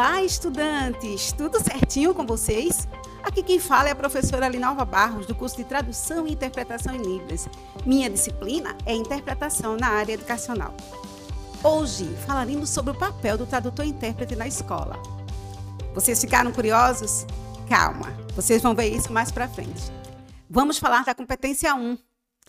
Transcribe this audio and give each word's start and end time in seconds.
Olá, 0.00 0.22
estudantes! 0.22 1.30
Tudo 1.30 1.62
certinho 1.62 2.14
com 2.14 2.24
vocês? 2.24 2.88
Aqui 3.22 3.42
quem 3.42 3.60
fala 3.60 3.90
é 3.90 3.92
a 3.92 3.94
professora 3.94 4.48
Linalva 4.48 4.82
Barros, 4.82 5.26
do 5.26 5.34
curso 5.34 5.58
de 5.58 5.64
Tradução 5.64 6.26
e 6.26 6.32
Interpretação 6.32 6.94
em 6.94 7.02
Libras. 7.02 7.46
Minha 7.84 8.08
disciplina 8.08 8.74
é 8.86 8.94
Interpretação 8.94 9.76
na 9.76 9.88
área 9.88 10.14
educacional. 10.14 10.74
Hoje 11.62 12.06
falaremos 12.26 12.70
sobre 12.70 12.92
o 12.92 12.98
papel 12.98 13.36
do 13.36 13.44
tradutor 13.44 13.84
intérprete 13.84 14.34
na 14.34 14.46
escola. 14.48 14.96
Vocês 15.94 16.18
ficaram 16.18 16.50
curiosos? 16.50 17.26
Calma, 17.68 18.08
vocês 18.34 18.62
vão 18.62 18.74
ver 18.74 18.88
isso 18.88 19.12
mais 19.12 19.30
para 19.30 19.48
frente. 19.48 19.92
Vamos 20.48 20.78
falar 20.78 21.04
da 21.04 21.14
competência 21.14 21.74
1, 21.74 21.98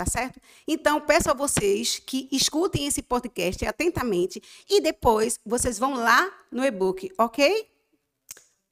tá 0.00 0.06
certo? 0.06 0.40
Então, 0.66 0.98
peço 0.98 1.30
a 1.30 1.34
vocês 1.34 1.98
que 1.98 2.26
escutem 2.32 2.86
esse 2.86 3.02
podcast 3.02 3.66
atentamente 3.66 4.40
e 4.66 4.80
depois 4.80 5.38
vocês 5.44 5.78
vão 5.78 5.92
lá 5.92 6.32
no 6.50 6.64
e-book, 6.64 7.12
ok? 7.18 7.68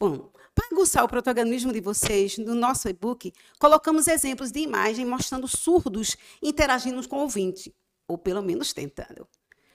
Bom, 0.00 0.32
para 0.54 0.68
aguçar 0.72 1.04
o 1.04 1.08
protagonismo 1.08 1.70
de 1.70 1.82
vocês, 1.82 2.38
no 2.38 2.54
nosso 2.54 2.88
e-book, 2.88 3.30
colocamos 3.58 4.08
exemplos 4.08 4.50
de 4.50 4.60
imagem 4.60 5.04
mostrando 5.04 5.46
surdos 5.46 6.16
interagindo 6.42 7.06
com 7.06 7.16
o 7.16 7.20
ouvinte, 7.20 7.74
ou 8.08 8.16
pelo 8.16 8.40
menos 8.40 8.72
tentando. 8.72 9.28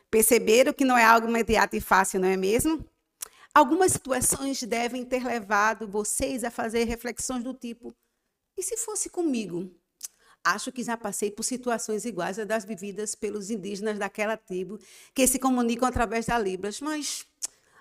Perceberam 0.10 0.74
que 0.74 0.84
não 0.84 0.98
é 0.98 1.06
algo 1.06 1.28
imediato 1.28 1.76
e 1.76 1.82
fácil, 1.82 2.20
não 2.20 2.30
é 2.30 2.36
mesmo? 2.36 2.84
Algumas 3.54 3.92
situações 3.92 4.64
devem 4.64 5.06
ter 5.06 5.24
levado 5.24 5.88
vocês 5.88 6.44
a 6.44 6.50
fazer 6.50 6.86
reflexões 6.86 7.44
do 7.44 7.54
tipo: 7.54 7.94
e 8.58 8.64
se 8.64 8.76
fosse 8.76 9.08
comigo? 9.08 9.72
Acho 10.44 10.72
que 10.72 10.84
já 10.84 10.98
passei 10.98 11.32
por 11.32 11.44
situações 11.44 12.04
iguais 12.04 12.38
às 12.38 12.46
das 12.46 12.66
vividas 12.66 13.16
pelos 13.16 13.50
indígenas 13.50 13.98
daquela 13.98 14.36
tribo 14.36 14.78
que 15.14 15.26
se 15.26 15.40
comunicam 15.40 15.88
através 15.88 16.26
da 16.26 16.38
Libras, 16.38 16.82
mas 16.82 17.26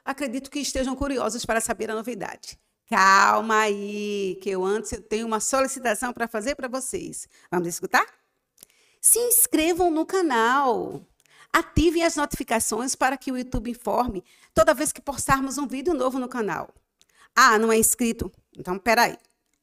acredito 0.05 0.51
que 0.51 0.61
estejam 0.61 0.95
curiosos 0.95 1.45
para 1.45 1.61
saber 1.61 1.91
a 1.91 1.95
novidade. 1.95 2.59
Calma 2.89 3.61
aí, 3.62 4.39
que 4.42 4.51
eu 4.51 4.64
antes 4.64 4.92
tenho 5.09 5.27
uma 5.27 5.41
solicitação 5.41 6.12
para 6.12 6.28
fazer 6.28 6.55
para 6.55 6.69
vocês. 6.69 7.27
Vamos 7.51 7.67
escutar? 7.67 8.06
Se 9.01 9.19
inscrevam 9.19 9.91
no 9.91 10.06
canal. 10.06 11.01
Ativem 11.53 12.05
as 12.05 12.17
notificações 12.17 12.95
para 12.95 13.17
que 13.17 13.33
o 13.33 13.36
YouTube 13.36 13.70
informe 13.70 14.25
toda 14.55 14.73
vez 14.73 14.92
que 14.92 15.03
postarmos 15.03 15.58
um 15.58 15.67
vídeo 15.67 15.92
novo 15.95 16.19
no 16.19 16.29
canal. 16.29 16.73
Ah, 17.34 17.58
não 17.58 17.73
é 17.73 17.79
inscrito? 17.79 18.31
Então, 18.56 18.79
peraí. 18.79 19.17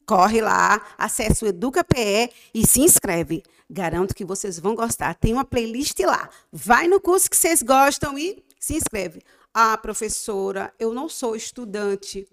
Corre 0.09 0.41
lá, 0.41 0.81
acesse 0.97 1.45
o 1.45 1.47
EducaPE 1.47 2.31
e 2.51 2.65
se 2.65 2.81
inscreve. 2.81 3.43
Garanto 3.69 4.15
que 4.15 4.25
vocês 4.25 4.57
vão 4.57 4.73
gostar. 4.73 5.13
Tem 5.13 5.31
uma 5.31 5.45
playlist 5.45 5.99
lá. 5.99 6.27
Vai 6.51 6.87
no 6.87 6.99
curso 6.99 7.29
que 7.29 7.37
vocês 7.37 7.61
gostam 7.61 8.17
e 8.17 8.43
se 8.59 8.73
inscreve. 8.73 9.21
Ah, 9.53 9.77
professora, 9.77 10.73
eu 10.79 10.95
não 10.95 11.07
sou 11.07 11.35
estudante 11.35 12.27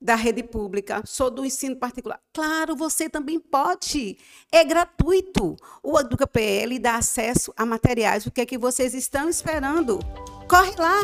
da 0.00 0.14
rede 0.14 0.42
pública, 0.42 1.02
sou 1.04 1.30
do 1.30 1.44
ensino 1.44 1.76
particular. 1.76 2.18
Claro, 2.32 2.74
você 2.74 3.10
também 3.10 3.38
pode. 3.38 4.16
É 4.50 4.64
gratuito. 4.64 5.54
O 5.82 6.00
EducaPL 6.00 6.78
dá 6.80 6.96
acesso 6.96 7.52
a 7.58 7.66
materiais. 7.66 8.24
O 8.24 8.30
que 8.30 8.40
é 8.40 8.46
que 8.46 8.56
vocês 8.56 8.94
estão 8.94 9.28
esperando? 9.28 9.98
Corre 10.48 10.74
lá. 10.78 11.02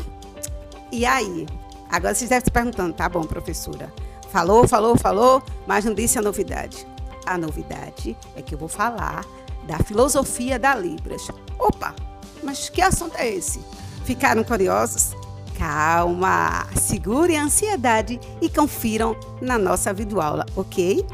E 0.90 1.04
aí? 1.04 1.44
Agora 1.90 2.14
vocês 2.14 2.30
devem 2.30 2.38
estar 2.38 2.50
perguntando, 2.50 2.94
tá 2.94 3.10
bom, 3.10 3.24
professora? 3.24 3.92
Falou, 4.30 4.68
falou, 4.68 4.96
falou, 4.96 5.42
mas 5.66 5.84
não 5.84 5.94
disse 5.94 6.18
a 6.18 6.22
novidade. 6.22 6.86
A 7.26 7.36
novidade 7.36 8.16
é 8.36 8.42
que 8.42 8.54
eu 8.54 8.58
vou 8.58 8.68
falar 8.68 9.24
da 9.66 9.78
filosofia 9.78 10.58
da 10.58 10.74
Libras. 10.74 11.28
Opa, 11.58 11.94
mas 12.42 12.68
que 12.68 12.80
assunto 12.80 13.16
é 13.16 13.28
esse? 13.28 13.60
Ficaram 14.04 14.42
curiosos? 14.44 15.14
Calma, 15.58 16.66
segure 16.76 17.36
a 17.36 17.42
ansiedade 17.42 18.20
e 18.40 18.48
confiram 18.48 19.16
na 19.42 19.58
nossa 19.58 19.92
videoaula, 19.92 20.46
ok? 20.54 21.04